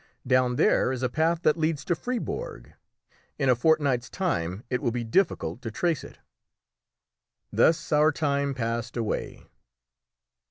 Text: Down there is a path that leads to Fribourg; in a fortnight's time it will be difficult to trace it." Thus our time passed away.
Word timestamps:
Down 0.25 0.55
there 0.55 0.91
is 0.91 1.03
a 1.03 1.09
path 1.09 1.43
that 1.43 1.57
leads 1.59 1.85
to 1.85 1.93
Fribourg; 1.93 2.73
in 3.37 3.49
a 3.49 3.55
fortnight's 3.55 4.09
time 4.09 4.63
it 4.67 4.81
will 4.81 4.89
be 4.89 5.03
difficult 5.03 5.61
to 5.61 5.69
trace 5.69 6.03
it." 6.03 6.17
Thus 7.53 7.91
our 7.91 8.11
time 8.11 8.55
passed 8.55 8.97
away. 8.97 9.45